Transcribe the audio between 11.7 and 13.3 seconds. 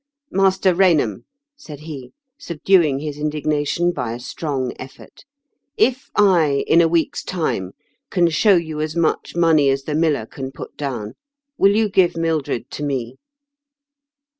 you give Mildred to me